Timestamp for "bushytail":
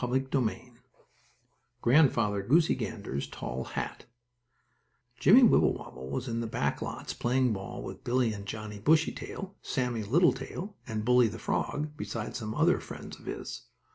8.79-9.53